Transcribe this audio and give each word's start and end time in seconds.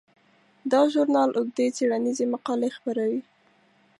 دا 0.71 0.81
ژورنال 0.93 1.29
اوږدې 1.37 1.67
څیړنیزې 1.77 2.25
مقالې 2.33 2.69
خپروي. 2.77 3.21